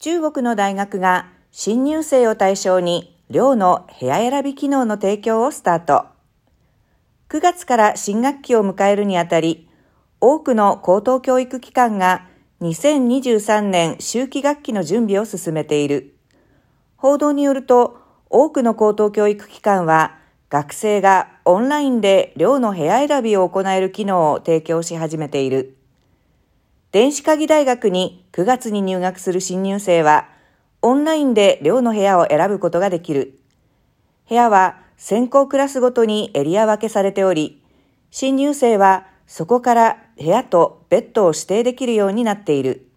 [0.00, 6.06] 中国の大学が新入生を対象に寮の部屋選び機能の提供をスタート。
[7.28, 9.68] 9月から新学期を迎えるにあたり、
[10.18, 12.26] 多くの高等教育機関が
[12.62, 16.16] 2023年秋季学期の準備を進めている。
[16.96, 17.98] 報道によると、
[18.30, 20.16] 多くの高等教育機関は
[20.48, 25.76] 学生がオンラインで寮の部屋選びを行える機能を提供し始めている。
[26.92, 30.28] 電子科技大学に9月に入学する新入生は、
[30.82, 33.38] オンラインで寮の部屋を選ぶことができる。
[34.28, 37.62] 部屋は先行クラスごとにエリア分けされており、
[38.10, 42.88] 新入生はそこから部屋とベッドを指定できるようになっている。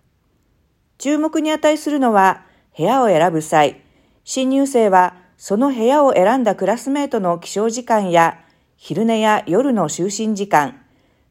[0.97, 3.81] 注目に値するのは、部屋を選ぶ際、
[4.23, 8.39] 新入生はその部屋を選んだクラスメートの起床時間や
[8.75, 10.81] 昼寝や夜の就寝時間、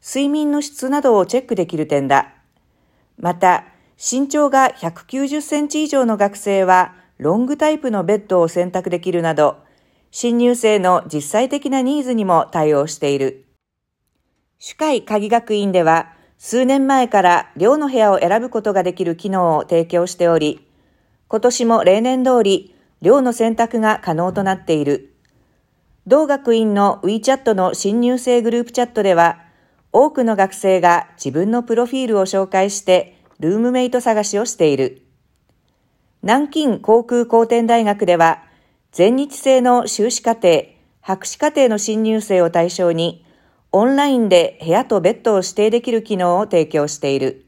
[0.01, 2.35] 睡眠の質などをチェックできる点だ。
[3.19, 3.65] また、
[3.99, 9.59] 身長が190センチ以上の学生は、ロングタイプのベッドを選択できるなど、
[10.11, 13.47] 新入生の実際的なニーズにも対応している。
[14.59, 20.67] 主会鍵学院では、数年前から寮の部屋を選ぶことができる機能を提供しており、
[21.29, 25.15] 今年も例年通り、寮の選択が可能となっている。
[26.07, 29.42] 同学院の WeChat の新入生グループチャットでは、
[29.93, 35.03] 多くの学生が自分のプロフィールを紹介してルームメイト探しをしている。
[36.23, 38.43] 南京航空航天大学では
[38.93, 40.65] 全日制の修士課程、
[41.01, 43.25] 博士課程の新入生を対象に
[43.71, 47.45] オンラインで部屋とベッドを指定できる機能を提供している。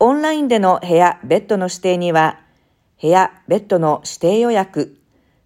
[0.00, 2.40] オンラインでの部屋、ベッドの指定には
[3.00, 4.98] 部屋、ベッドの指定予約、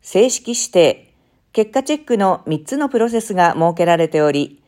[0.03, 1.13] 正式指定、
[1.53, 4.63] 結果チェックの3つのプロセスが設けられており、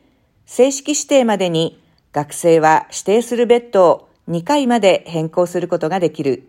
[0.51, 1.79] 正式指定までに
[2.11, 6.47] 学生は指定するベッドを2回まで変更することができる。